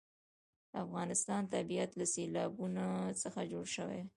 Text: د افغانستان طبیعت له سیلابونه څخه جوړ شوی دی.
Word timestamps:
د 0.71 0.73
افغانستان 0.85 1.41
طبیعت 1.53 1.91
له 1.99 2.05
سیلابونه 2.15 2.85
څخه 3.21 3.41
جوړ 3.51 3.65
شوی 3.75 3.99
دی. 4.01 4.07